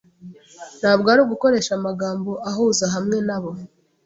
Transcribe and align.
Ntabwo 0.79 1.07
ari 1.13 1.21
gukoresha 1.31 1.71
amagambo 1.79 2.31
ahuza 2.49 2.85
hamwe 2.93 3.17
nabo. 3.27 3.51